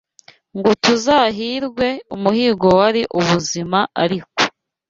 [0.57, 4.39] Ngo tuzahirwe, umuhigo wari ubuzima ariko